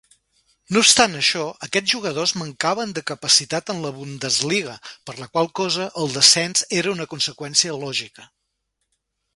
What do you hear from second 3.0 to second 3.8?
capacitat